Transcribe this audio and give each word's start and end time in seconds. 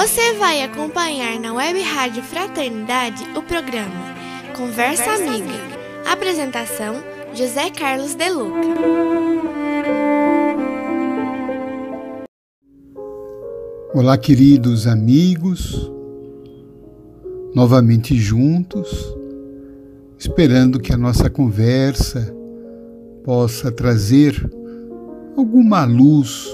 Você 0.00 0.32
vai 0.32 0.62
acompanhar 0.62 1.38
na 1.38 1.52
Web 1.52 1.78
Rádio 1.82 2.22
Fraternidade 2.22 3.22
o 3.36 3.42
programa 3.42 4.14
Conversa, 4.56 5.04
Conversa 5.04 5.10
Amiga. 5.10 5.44
Amiga. 5.44 6.10
Apresentação: 6.10 6.94
José 7.34 7.68
Carlos 7.68 8.14
De 8.14 8.30
Luca. 8.30 8.60
Olá, 13.92 14.16
queridos 14.16 14.86
amigos, 14.86 15.92
novamente 17.54 18.16
juntos, 18.16 19.14
esperando 20.18 20.80
que 20.80 20.94
a 20.94 20.96
nossa 20.96 21.28
conversa 21.28 22.34
possa 23.22 23.70
trazer 23.70 24.50
alguma 25.36 25.84
luz, 25.84 26.48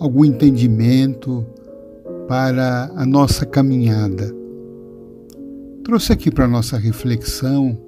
algum 0.00 0.24
entendimento 0.24 1.46
para 2.28 2.90
a 2.96 3.06
nossa 3.06 3.46
caminhada. 3.46 4.34
Trouxe 5.84 6.12
aqui 6.12 6.30
para 6.30 6.44
a 6.44 6.48
nossa 6.48 6.76
reflexão 6.76 7.80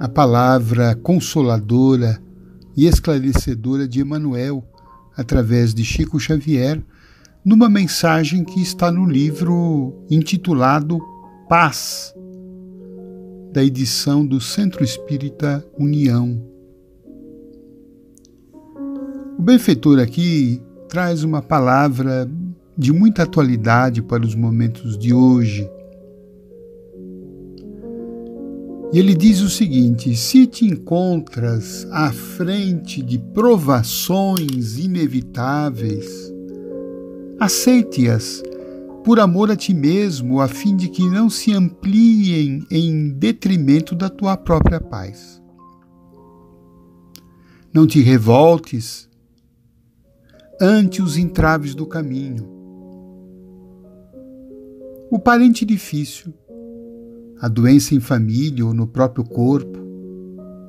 a 0.00 0.08
palavra 0.08 0.94
consoladora 0.94 2.18
e 2.76 2.86
esclarecedora 2.86 3.86
de 3.86 4.00
Emmanuel, 4.00 4.64
através 5.16 5.74
de 5.74 5.84
Chico 5.84 6.18
Xavier, 6.18 6.82
numa 7.44 7.68
mensagem 7.68 8.44
que 8.44 8.62
está 8.62 8.90
no 8.90 9.04
livro 9.04 10.06
intitulado 10.08 10.98
Paz, 11.48 12.14
da 13.52 13.64
edição 13.64 14.24
do 14.24 14.40
Centro 14.40 14.84
Espírita 14.84 15.66
União. 15.78 16.40
O 19.38 19.42
benfeitor 19.42 19.98
aqui 19.98 20.62
traz 20.88 21.24
uma 21.24 21.42
palavra 21.42 22.30
de 22.78 22.92
muita 22.92 23.24
atualidade 23.24 24.00
para 24.00 24.24
os 24.24 24.36
momentos 24.36 24.96
de 24.96 25.12
hoje. 25.12 25.68
E 28.92 28.98
ele 29.00 29.16
diz 29.16 29.40
o 29.40 29.50
seguinte: 29.50 30.14
se 30.14 30.46
te 30.46 30.64
encontras 30.64 31.88
à 31.90 32.12
frente 32.12 33.02
de 33.02 33.18
provações 33.18 34.78
inevitáveis, 34.78 36.32
aceite-as 37.40 38.44
por 39.04 39.18
amor 39.18 39.50
a 39.50 39.56
ti 39.56 39.74
mesmo, 39.74 40.40
a 40.40 40.46
fim 40.46 40.76
de 40.76 40.88
que 40.88 41.02
não 41.02 41.28
se 41.28 41.52
ampliem 41.52 42.64
em 42.70 43.08
detrimento 43.10 43.96
da 43.96 44.08
tua 44.08 44.36
própria 44.36 44.80
paz. 44.80 45.42
Não 47.74 47.86
te 47.86 48.00
revoltes 48.00 49.08
ante 50.60 51.02
os 51.02 51.16
entraves 51.16 51.74
do 51.74 51.86
caminho 51.86 52.57
o 55.10 55.18
parente 55.18 55.64
difícil, 55.64 56.34
a 57.40 57.48
doença 57.48 57.94
em 57.94 58.00
família 58.00 58.66
ou 58.66 58.74
no 58.74 58.86
próprio 58.86 59.24
corpo, 59.24 59.78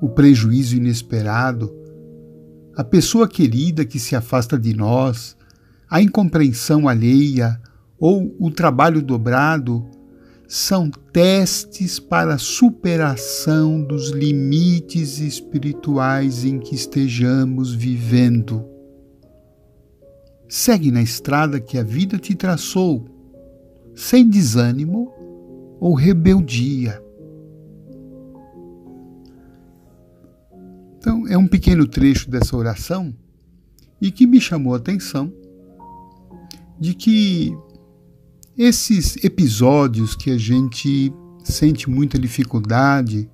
o 0.02 0.10
prejuízo 0.10 0.78
inesperado, 0.78 1.76
a 2.76 2.84
pessoa 2.84 3.28
querida 3.28 3.84
que 3.84 4.00
se 4.00 4.16
afasta 4.16 4.58
de 4.58 4.74
nós, 4.74 5.36
a 5.90 6.02
incompreensão 6.02 6.88
alheia 6.88 7.60
ou 8.00 8.34
o 8.40 8.50
trabalho 8.50 9.02
dobrado 9.02 9.86
são 10.48 10.90
testes 10.90 12.00
para 12.00 12.36
a 12.36 12.40
superação 12.40 13.84
dos 13.84 14.12
limites 14.12 15.20
espirituais 15.20 16.46
em 16.46 16.60
que 16.60 16.74
estejamos 16.74 17.74
vivendo. 17.74 18.66
Segue 20.48 20.92
na 20.92 21.02
estrada 21.02 21.60
que 21.60 21.78
a 21.78 21.84
vida 21.84 22.18
te 22.18 22.34
traçou 22.34 23.19
sem 24.00 24.30
desânimo 24.30 25.12
ou 25.78 25.94
rebeldia. 25.94 27.04
Então, 30.98 31.28
é 31.28 31.38
um 31.38 31.46
pequeno 31.46 31.86
trecho 31.86 32.30
dessa 32.30 32.56
oração 32.56 33.14
e 34.02 34.10
que 34.10 34.26
me 34.26 34.40
chamou 34.40 34.74
a 34.74 34.78
atenção 34.78 35.34
de 36.80 36.94
que 36.94 37.54
esses 38.58 39.22
episódios 39.22 40.16
que 40.16 40.32
a 40.32 40.38
gente 40.38 41.14
sente 41.44 41.90
muita 41.90 42.18
dificuldade 42.18 43.30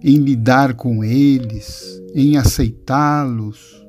em 0.00 0.18
lidar 0.18 0.74
com 0.74 1.02
eles, 1.02 2.00
em 2.14 2.36
aceitá-los, 2.36 3.84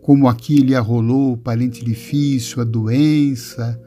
como 0.00 0.28
aqui 0.28 0.60
ele 0.60 0.76
arrolou 0.76 1.32
o 1.32 1.36
parente 1.36 1.84
difícil, 1.84 2.62
a 2.62 2.64
doença, 2.64 3.80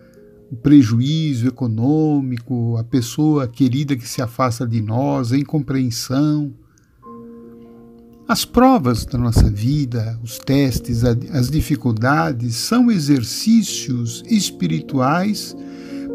o 0.51 0.55
prejuízo 0.55 1.47
econômico, 1.47 2.77
a 2.77 2.83
pessoa 2.83 3.47
querida 3.47 3.95
que 3.95 4.07
se 4.07 4.21
afasta 4.21 4.65
de 4.65 4.81
nós, 4.81 5.31
a 5.31 5.37
incompreensão. 5.37 6.53
As 8.27 8.43
provas 8.43 9.05
da 9.05 9.17
nossa 9.17 9.49
vida, 9.49 10.19
os 10.23 10.39
testes, 10.39 11.03
as 11.03 11.49
dificuldades 11.49 12.55
são 12.55 12.89
exercícios 12.89 14.23
espirituais 14.27 15.55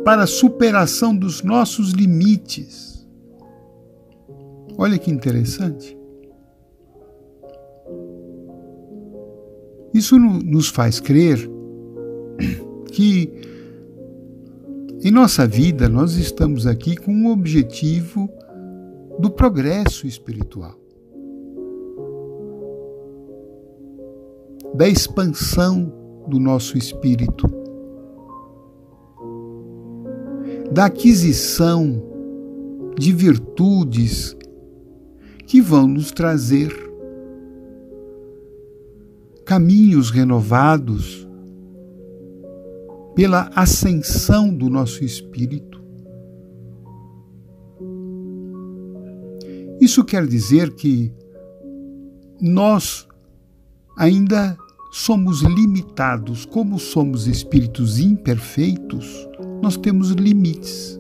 para 0.05 0.25
a 0.25 0.27
superação 0.27 1.15
dos 1.15 1.43
nossos 1.43 1.93
limites. 1.93 3.07
Olha 4.77 4.99
que 4.99 5.11
interessante. 5.11 5.97
Isso 9.93 10.19
nos 10.19 10.69
faz 10.69 11.01
crer 11.01 11.49
que 12.91 13.50
em 15.03 15.11
nossa 15.11 15.47
vida, 15.47 15.89
nós 15.89 16.17
estamos 16.17 16.67
aqui 16.67 16.95
com 16.95 17.25
o 17.25 17.33
objetivo 17.33 18.29
do 19.19 19.31
progresso 19.31 20.07
espiritual, 20.07 20.79
da 24.75 24.87
expansão 24.87 25.91
do 26.29 26.39
nosso 26.39 26.77
espírito, 26.77 27.47
da 30.71 30.85
aquisição 30.85 32.03
de 32.99 33.11
virtudes 33.15 34.37
que 35.47 35.63
vão 35.63 35.89
nos 35.89 36.13
trazer 36.13 36.71
caminhos 39.47 40.11
renovados 40.11 41.27
pela 43.21 43.51
ascensão 43.55 44.49
do 44.49 44.71
nosso 44.71 45.05
espírito. 45.05 45.79
Isso 49.79 50.03
quer 50.07 50.27
dizer 50.27 50.75
que 50.75 51.13
nós 52.41 53.07
ainda 53.95 54.57
somos 54.91 55.43
limitados, 55.43 56.47
como 56.47 56.79
somos 56.79 57.27
espíritos 57.27 57.99
imperfeitos, 57.99 59.29
nós 59.63 59.77
temos 59.77 60.13
limites. 60.13 60.99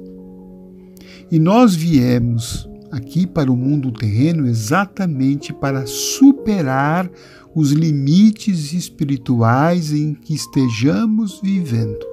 E 1.30 1.38
nós 1.38 1.74
viemos 1.74 2.68
aqui 2.90 3.26
para 3.26 3.50
o 3.50 3.56
mundo 3.56 3.90
terreno 3.90 4.46
exatamente 4.46 5.54
para 5.54 5.86
superar 5.86 7.10
os 7.54 7.72
limites 7.72 8.74
espirituais 8.74 9.90
em 9.90 10.12
que 10.12 10.34
estejamos 10.34 11.40
vivendo. 11.42 12.09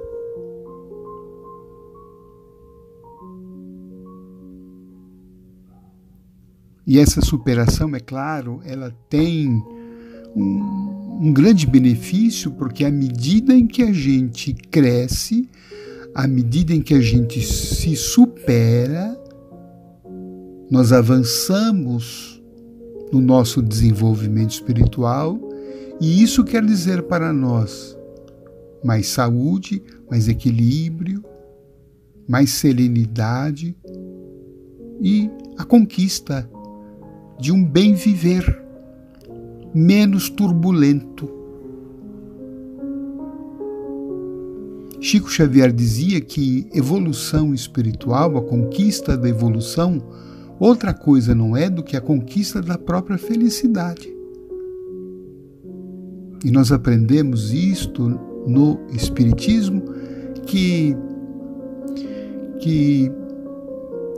E 6.88 6.98
essa 6.98 7.20
superação, 7.20 7.94
é 7.94 8.00
claro, 8.00 8.62
ela 8.64 8.90
tem 9.10 9.62
um, 10.34 11.18
um, 11.20 11.32
grande 11.34 11.66
benefício, 11.66 12.50
porque 12.52 12.82
à 12.82 12.90
medida 12.90 13.52
em 13.52 13.66
que 13.66 13.82
a 13.82 13.92
gente 13.92 14.54
cresce, 14.54 15.50
à 16.14 16.26
medida 16.26 16.72
em 16.72 16.80
que 16.80 16.94
a 16.94 17.00
gente 17.02 17.42
se 17.42 17.94
supera, 17.94 19.14
nós 20.70 20.90
avançamos 20.90 22.42
no 23.12 23.20
nosso 23.20 23.60
desenvolvimento 23.60 24.52
espiritual. 24.52 25.38
E 26.00 26.22
isso 26.22 26.42
quer 26.42 26.64
dizer 26.64 27.02
para 27.02 27.34
nós 27.34 27.98
mais 28.82 29.08
saúde, 29.08 29.82
mais 30.10 30.26
equilíbrio, 30.26 31.22
mais 32.26 32.48
serenidade 32.48 33.76
e 35.02 35.30
a 35.58 35.66
conquista 35.66 36.48
de 37.38 37.52
um 37.52 37.64
bem 37.64 37.94
viver 37.94 38.62
menos 39.74 40.28
turbulento. 40.28 41.30
Chico 45.00 45.30
Xavier 45.30 45.72
dizia 45.72 46.20
que 46.20 46.68
evolução 46.74 47.54
espiritual, 47.54 48.36
a 48.36 48.42
conquista 48.42 49.16
da 49.16 49.28
evolução, 49.28 50.02
outra 50.58 50.92
coisa 50.92 51.34
não 51.34 51.56
é 51.56 51.70
do 51.70 51.84
que 51.84 51.96
a 51.96 52.00
conquista 52.00 52.60
da 52.60 52.76
própria 52.76 53.16
felicidade. 53.16 54.12
E 56.44 56.50
nós 56.50 56.72
aprendemos 56.72 57.52
isto 57.52 58.08
no 58.46 58.80
Espiritismo, 58.90 59.82
que, 60.46 60.96
que 62.60 63.12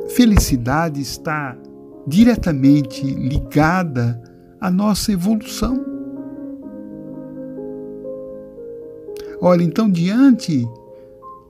felicidade 0.09 1.01
está 1.01 1.57
diretamente 2.07 3.03
ligada 3.03 4.21
à 4.61 4.71
nossa 4.71 5.13
evolução. 5.13 5.85
Olha, 9.41 9.63
então, 9.63 9.91
diante 9.91 10.67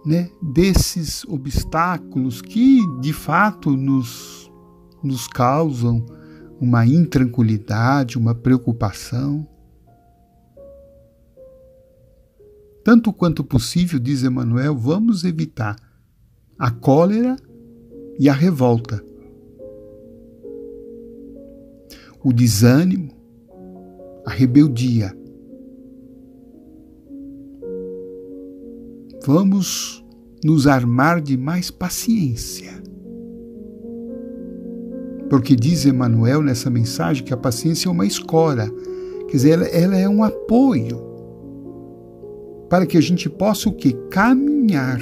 né, 0.04 0.30
desses 0.40 1.24
obstáculos 1.24 2.40
que 2.40 2.80
de 3.00 3.12
fato 3.12 3.76
nos, 3.76 4.50
nos 5.02 5.26
causam 5.26 6.04
uma 6.60 6.86
intranquilidade, 6.86 8.18
uma 8.18 8.34
preocupação, 8.34 9.46
tanto 12.84 13.12
quanto 13.12 13.44
possível, 13.44 13.98
diz 13.98 14.22
Emmanuel, 14.22 14.76
vamos 14.76 15.24
evitar 15.24 15.76
a 16.58 16.70
cólera 16.70 17.36
e 18.18 18.28
a 18.28 18.32
revolta, 18.32 19.02
o 22.22 22.32
desânimo, 22.32 23.10
a 24.26 24.30
rebeldia. 24.30 25.16
Vamos 29.26 30.04
nos 30.44 30.66
armar 30.66 31.20
de 31.20 31.36
mais 31.36 31.70
paciência. 31.70 32.80
Porque 35.28 35.54
diz 35.54 35.84
Emmanuel 35.84 36.42
nessa 36.42 36.68
mensagem 36.70 37.24
que 37.24 37.32
a 37.32 37.36
paciência 37.36 37.88
é 37.88 37.92
uma 37.92 38.06
escora, 38.06 38.68
quer 39.28 39.36
dizer, 39.36 39.50
ela, 39.50 39.66
ela 39.66 39.96
é 39.96 40.08
um 40.08 40.24
apoio 40.24 41.10
para 42.68 42.86
que 42.86 42.96
a 42.96 43.00
gente 43.00 43.28
possa 43.28 43.68
o 43.68 43.72
que? 43.72 43.92
Caminhar. 44.10 45.00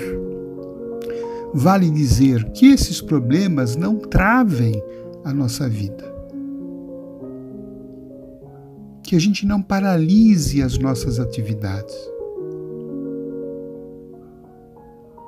Vale 1.54 1.90
dizer 1.90 2.44
que 2.50 2.66
esses 2.66 3.00
problemas 3.00 3.76
não 3.76 3.96
travem 3.96 4.82
a 5.24 5.32
nossa 5.32 5.68
vida. 5.68 6.17
Que 9.08 9.16
a 9.16 9.19
gente 9.19 9.46
não 9.46 9.62
paralise 9.62 10.60
as 10.60 10.76
nossas 10.76 11.19
atividades. 11.19 11.96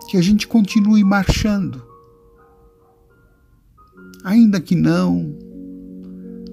Que 0.07 0.19
a 0.19 0.21
gente 0.21 0.47
continue 0.47 1.03
marchando. 1.03 1.83
Ainda 4.23 4.61
que 4.61 4.77
não 4.77 5.35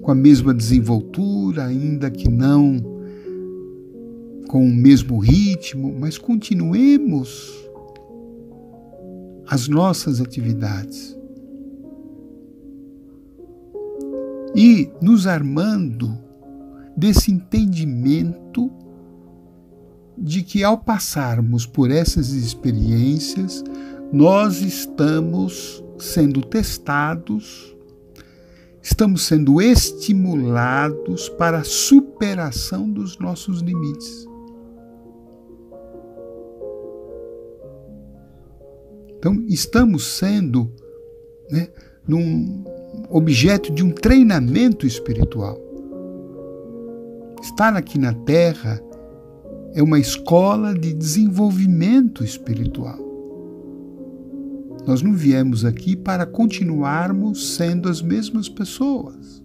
com 0.00 0.10
a 0.10 0.14
mesma 0.14 0.54
desenvoltura, 0.54 1.66
ainda 1.66 2.10
que 2.10 2.30
não 2.30 2.80
com 4.48 4.64
o 4.64 4.74
mesmo 4.74 5.18
ritmo, 5.18 5.94
mas 6.00 6.16
continuemos 6.16 7.52
as 9.46 9.68
nossas 9.68 10.18
atividades. 10.22 11.14
E 14.56 14.90
nos 15.02 15.26
armando 15.26 16.26
desse 16.98 17.30
entendimento 17.30 18.68
de 20.16 20.42
que 20.42 20.64
ao 20.64 20.76
passarmos 20.76 21.64
por 21.64 21.92
essas 21.92 22.30
experiências, 22.30 23.62
nós 24.12 24.60
estamos 24.62 25.84
sendo 25.96 26.42
testados, 26.42 27.72
estamos 28.82 29.22
sendo 29.22 29.62
estimulados 29.62 31.28
para 31.28 31.58
a 31.58 31.64
superação 31.64 32.90
dos 32.90 33.16
nossos 33.20 33.60
limites. 33.60 34.26
Então, 39.16 39.44
estamos 39.46 40.04
sendo 40.18 40.68
né, 41.48 41.68
num 42.06 42.64
objeto 43.08 43.72
de 43.72 43.84
um 43.84 43.92
treinamento 43.92 44.84
espiritual. 44.84 45.67
Estar 47.58 47.74
aqui 47.74 47.98
na 47.98 48.14
Terra 48.14 48.80
é 49.74 49.82
uma 49.82 49.98
escola 49.98 50.72
de 50.72 50.92
desenvolvimento 50.92 52.22
espiritual. 52.22 53.00
Nós 54.86 55.02
não 55.02 55.12
viemos 55.12 55.64
aqui 55.64 55.96
para 55.96 56.24
continuarmos 56.24 57.56
sendo 57.56 57.88
as 57.88 58.00
mesmas 58.00 58.48
pessoas. 58.48 59.42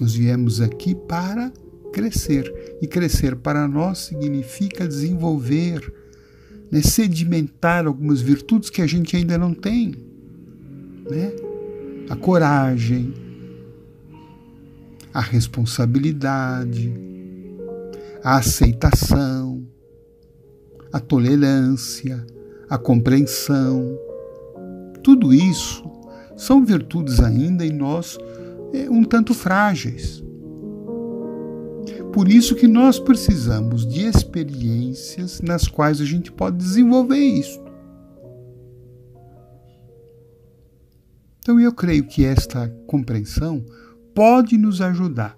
Nós 0.00 0.14
viemos 0.14 0.60
aqui 0.60 0.94
para 0.94 1.52
crescer. 1.92 2.78
E 2.80 2.86
crescer 2.86 3.34
para 3.34 3.66
nós 3.66 3.98
significa 3.98 4.86
desenvolver 4.86 5.92
né, 6.70 6.80
sedimentar 6.80 7.88
algumas 7.88 8.20
virtudes 8.20 8.70
que 8.70 8.80
a 8.80 8.86
gente 8.86 9.16
ainda 9.16 9.36
não 9.36 9.52
tem. 9.52 9.96
Né? 11.10 11.32
A 12.08 12.14
coragem, 12.14 13.25
a 15.16 15.20
responsabilidade, 15.22 16.92
a 18.22 18.36
aceitação, 18.36 19.66
a 20.92 21.00
tolerância, 21.00 22.22
a 22.68 22.76
compreensão. 22.76 23.98
Tudo 25.02 25.32
isso 25.32 25.82
são 26.36 26.62
virtudes 26.62 27.20
ainda 27.20 27.64
em 27.64 27.72
nós 27.72 28.18
é, 28.74 28.90
um 28.90 29.02
tanto 29.02 29.32
frágeis 29.32 30.22
por 32.12 32.28
isso 32.28 32.54
que 32.54 32.66
nós 32.66 32.98
precisamos 32.98 33.86
de 33.86 34.06
experiências 34.06 35.42
nas 35.42 35.68
quais 35.68 36.00
a 36.00 36.04
gente 36.06 36.32
pode 36.32 36.56
desenvolver 36.56 37.18
isso. 37.18 37.62
Então 41.38 41.60
eu 41.60 41.74
creio 41.74 42.06
que 42.06 42.24
esta 42.24 42.70
compreensão 42.86 43.62
pode 44.16 44.56
nos 44.56 44.80
ajudar 44.80 45.36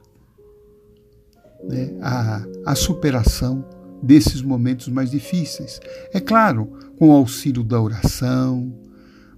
né, 1.64 1.98
a, 2.00 2.46
a 2.64 2.74
superação 2.76 3.64
desses 4.00 4.40
momentos 4.40 4.86
mais 4.86 5.10
difíceis. 5.10 5.80
É 6.14 6.20
claro, 6.20 6.66
com 6.96 7.08
o 7.08 7.12
auxílio 7.12 7.64
da 7.64 7.80
oração, 7.80 8.72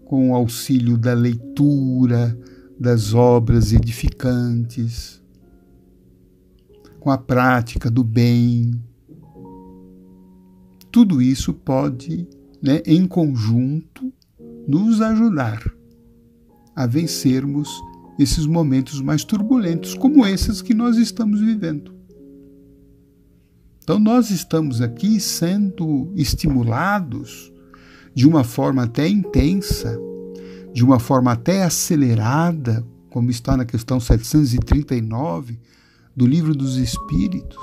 com 0.04 0.30
o 0.30 0.34
auxílio 0.34 0.98
da 0.98 1.14
leitura, 1.14 2.38
das 2.78 3.14
obras 3.14 3.72
edificantes 3.72 5.20
com 7.00 7.10
a 7.10 7.16
prática 7.16 7.90
do 7.90 8.04
bem. 8.04 8.78
Tudo 10.92 11.22
isso 11.22 11.54
pode, 11.54 12.28
né, 12.62 12.82
em 12.84 13.06
conjunto, 13.06 14.12
nos 14.68 15.00
ajudar 15.00 15.64
a 16.76 16.86
vencermos 16.86 17.70
esses 18.22 18.46
momentos 18.46 19.00
mais 19.00 19.24
turbulentos, 19.24 19.94
como 19.94 20.26
esses 20.26 20.60
que 20.60 20.74
nós 20.74 20.96
estamos 20.96 21.40
vivendo. 21.40 21.94
Então, 23.82 23.98
nós 23.98 24.30
estamos 24.30 24.80
aqui 24.80 25.18
sendo 25.18 26.12
estimulados 26.14 27.50
de 28.14 28.28
uma 28.28 28.44
forma 28.44 28.84
até 28.84 29.08
intensa, 29.08 29.98
de 30.72 30.84
uma 30.84 30.98
forma 30.98 31.32
até 31.32 31.62
acelerada, 31.64 32.86
como 33.08 33.30
está 33.30 33.56
na 33.56 33.64
questão 33.64 33.98
739 33.98 35.58
do 36.14 36.26
livro 36.26 36.54
dos 36.54 36.76
Espíritos, 36.76 37.58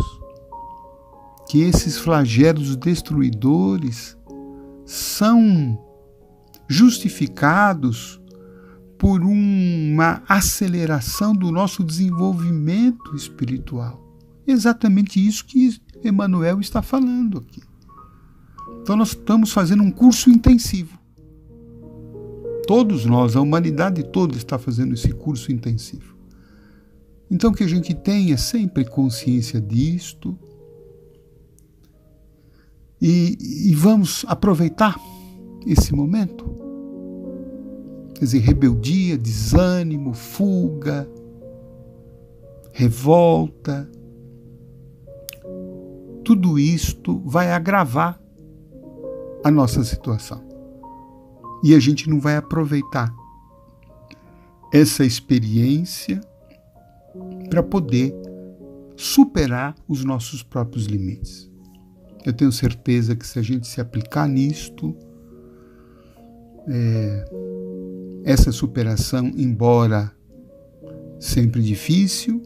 que 1.48 1.62
esses 1.62 1.98
flagelos 1.98 2.76
destruidores 2.76 4.18
são 4.86 5.78
justificados 6.68 8.20
por 9.08 9.24
uma 9.24 10.22
aceleração 10.28 11.34
do 11.34 11.50
nosso 11.50 11.82
desenvolvimento 11.82 13.16
espiritual. 13.16 14.06
Exatamente 14.46 15.26
isso 15.26 15.46
que 15.46 15.80
Emmanuel 16.04 16.60
está 16.60 16.82
falando 16.82 17.38
aqui. 17.38 17.64
Então, 18.82 18.98
nós 18.98 19.12
estamos 19.12 19.54
fazendo 19.54 19.82
um 19.82 19.92
curso 19.92 20.30
intensivo. 20.30 21.00
Todos 22.68 23.06
nós, 23.06 23.38
a 23.38 23.40
humanidade 23.40 24.04
toda 24.04 24.36
está 24.36 24.60
fazendo 24.60 24.94
esse 24.94 25.14
curso 25.14 25.54
intensivo 25.54 26.14
Então, 27.32 27.54
que 27.54 27.64
a 27.64 27.68
gente 27.68 27.94
tenha 27.94 28.38
sempre 28.38 28.84
consciência 28.84 29.62
disto 29.62 30.38
e, 33.02 33.70
e 33.70 33.74
vamos 33.74 34.26
aproveitar 34.28 35.00
esse 35.66 35.96
momento. 35.96 36.57
Quer 38.18 38.26
dizer, 38.26 38.40
rebeldia, 38.40 39.16
desânimo, 39.16 40.12
fuga, 40.12 41.08
revolta, 42.72 43.88
tudo 46.24 46.58
isto 46.58 47.20
vai 47.24 47.52
agravar 47.52 48.20
a 49.44 49.52
nossa 49.52 49.84
situação. 49.84 50.44
E 51.64 51.76
a 51.76 51.80
gente 51.80 52.10
não 52.10 52.20
vai 52.20 52.38
aproveitar 52.38 53.14
essa 54.74 55.06
experiência 55.06 56.20
para 57.52 57.62
poder 57.62 58.16
superar 58.96 59.76
os 59.88 60.04
nossos 60.04 60.42
próprios 60.42 60.88
limites. 60.88 61.50
Eu 62.26 62.34
tenho 62.34 62.52
certeza 62.52 63.16
que 63.16 63.26
se 63.26 63.38
a 63.38 63.42
gente 63.44 63.68
se 63.68 63.80
aplicar 63.80 64.28
nisto, 64.28 64.96
é, 66.68 67.26
essa 68.28 68.52
superação, 68.52 69.32
embora 69.38 70.12
sempre 71.18 71.62
difícil, 71.64 72.44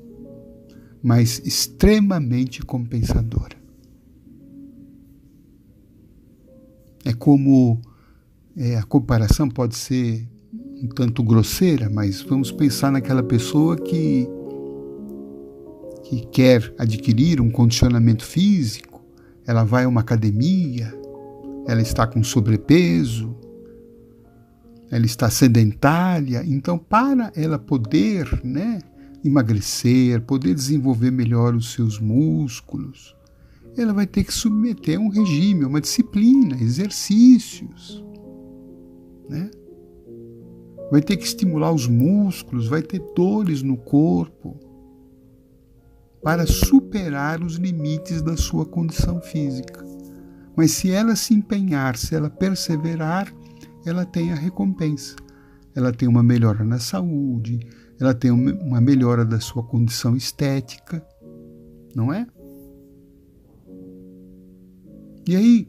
mas 1.02 1.42
extremamente 1.44 2.62
compensadora. 2.62 3.58
É 7.04 7.12
como 7.14 7.82
é, 8.56 8.76
a 8.78 8.84
comparação 8.84 9.50
pode 9.50 9.76
ser 9.76 10.30
um 10.84 10.88
tanto 10.88 11.24
grosseira, 11.24 11.90
mas 11.90 12.22
vamos 12.22 12.52
pensar 12.52 12.92
naquela 12.92 13.24
pessoa 13.24 13.76
que, 13.76 14.28
que 16.04 16.28
quer 16.28 16.76
adquirir 16.78 17.42
um 17.42 17.50
condicionamento 17.50 18.24
físico, 18.24 19.04
ela 19.48 19.64
vai 19.64 19.86
a 19.86 19.88
uma 19.88 20.02
academia, 20.02 20.94
ela 21.68 21.82
está 21.82 22.06
com 22.06 22.24
sobrepeso, 22.24 23.36
ela 24.92 25.06
está 25.06 25.30
sedentária, 25.30 26.44
então 26.46 26.78
para 26.78 27.32
ela 27.34 27.58
poder, 27.58 28.42
né, 28.44 28.82
emagrecer, 29.24 30.22
poder 30.22 30.54
desenvolver 30.54 31.12
melhor 31.12 31.56
os 31.56 31.72
seus 31.72 31.98
músculos, 31.98 33.16
ela 33.78 33.94
vai 33.94 34.06
ter 34.06 34.26
que 34.26 34.34
submeter 34.34 34.98
a 34.98 35.02
um 35.02 35.08
regime, 35.08 35.64
a 35.64 35.68
uma 35.68 35.80
disciplina, 35.80 36.62
exercícios. 36.62 38.04
Né? 39.30 39.50
Vai 40.92 41.02
ter 41.02 41.16
que 41.16 41.24
estimular 41.24 41.72
os 41.72 41.88
músculos, 41.88 42.68
vai 42.68 42.82
ter 42.82 43.00
dores 43.16 43.64
no 43.64 43.78
corpo 43.78 44.60
para 46.22 46.46
superar 46.46 47.42
os 47.42 47.56
limites 47.56 48.22
da 48.22 48.36
sua 48.36 48.66
condição 48.66 49.22
física. 49.22 49.86
Mas 50.56 50.72
se 50.72 50.92
ela 50.92 51.16
se 51.16 51.34
empenhar, 51.34 51.96
se 51.96 52.14
ela 52.14 52.30
perseverar, 52.30 53.34
ela 53.86 54.06
tem 54.06 54.32
a 54.32 54.36
recompensa. 54.36 55.16
Ela 55.74 55.92
tem 55.92 56.08
uma 56.08 56.22
melhora 56.22 56.64
na 56.64 56.80
saúde, 56.80 57.60
ela 58.00 58.14
tem 58.14 58.30
uma 58.30 58.82
melhora 58.82 59.24
da 59.24 59.40
sua 59.40 59.64
condição 59.64 60.18
estética, 60.18 61.06
não 61.96 62.12
é? 62.12 62.28
E 65.28 65.36
aí, 65.36 65.68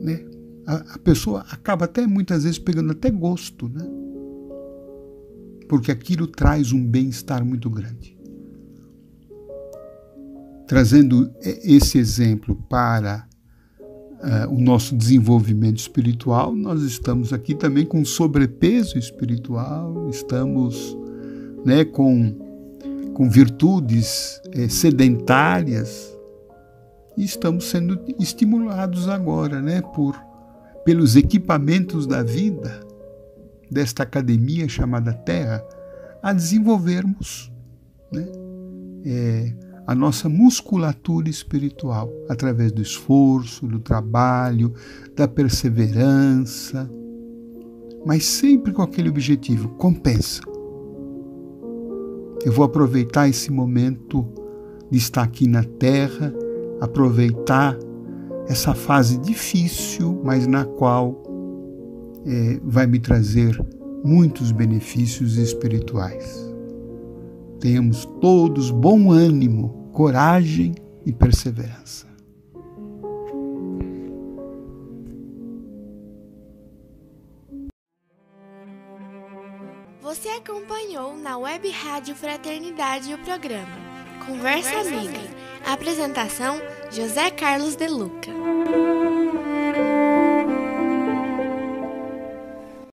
né, 0.00 0.24
a, 0.66 0.94
a 0.94 0.98
pessoa 0.98 1.44
acaba 1.50 1.84
até 1.84 2.06
muitas 2.06 2.44
vezes 2.44 2.58
pegando 2.58 2.92
até 2.92 3.10
gosto, 3.10 3.68
né? 3.68 3.84
Porque 5.68 5.90
aquilo 5.90 6.26
traz 6.26 6.72
um 6.72 6.84
bem-estar 6.84 7.44
muito 7.44 7.68
grande. 7.68 8.16
Trazendo 10.66 11.30
esse 11.42 11.98
exemplo 11.98 12.56
para 12.68 13.28
uh, 14.22 14.52
o 14.52 14.60
nosso 14.60 14.96
desenvolvimento 14.96 15.78
espiritual, 15.78 16.54
nós 16.54 16.82
estamos 16.82 17.32
aqui 17.32 17.54
também 17.54 17.84
com 17.84 18.04
sobrepeso 18.04 18.98
espiritual, 18.98 20.08
estamos 20.10 20.96
né, 21.64 21.84
com, 21.84 22.34
com 23.14 23.28
virtudes 23.28 24.40
é, 24.52 24.68
sedentárias 24.68 26.16
e 27.16 27.24
estamos 27.24 27.64
sendo 27.64 28.00
estimulados 28.18 29.08
agora 29.08 29.60
né, 29.60 29.82
por, 29.82 30.16
pelos 30.84 31.16
equipamentos 31.16 32.06
da 32.06 32.22
vida 32.22 32.80
desta 33.70 34.02
academia 34.02 34.68
chamada 34.68 35.12
Terra 35.12 35.64
a 36.22 36.32
desenvolvermos 36.32 37.52
né, 38.12 38.26
é, 39.04 39.52
a 39.86 39.94
nossa 39.94 40.28
musculatura 40.28 41.28
espiritual 41.28 42.10
através 42.28 42.72
do 42.72 42.82
esforço, 42.82 43.66
do 43.66 43.78
trabalho, 43.78 44.72
da 45.14 45.28
perseverança, 45.28 46.90
mas 48.04 48.24
sempre 48.24 48.72
com 48.72 48.82
aquele 48.82 49.08
objetivo: 49.08 49.68
compensa 49.70 50.40
eu 52.46 52.52
vou 52.52 52.64
aproveitar 52.64 53.28
esse 53.28 53.50
momento 53.50 54.24
de 54.88 54.98
estar 54.98 55.24
aqui 55.24 55.48
na 55.48 55.64
Terra, 55.64 56.32
aproveitar 56.80 57.76
essa 58.46 58.72
fase 58.72 59.18
difícil, 59.18 60.22
mas 60.22 60.46
na 60.46 60.64
qual 60.64 61.20
é, 62.24 62.60
vai 62.62 62.86
me 62.86 63.00
trazer 63.00 63.60
muitos 64.04 64.52
benefícios 64.52 65.36
espirituais. 65.36 66.45
Tenhamos 67.60 68.04
todos 68.20 68.70
bom 68.70 69.10
ânimo, 69.10 69.90
coragem 69.92 70.74
e 71.04 71.12
perseverança. 71.12 72.06
Você 80.02 80.28
acompanhou 80.28 81.16
na 81.16 81.36
Web 81.36 81.68
Rádio 81.70 82.14
Fraternidade 82.14 83.12
o 83.12 83.18
programa 83.18 83.76
Conversa, 84.24 84.70
Conversa 84.70 84.94
Amiga. 84.94 85.18
Amiga. 85.18 85.36
Apresentação: 85.66 86.60
José 86.90 87.30
Carlos 87.30 87.76
De 87.76 87.88
Luca. 87.88 88.30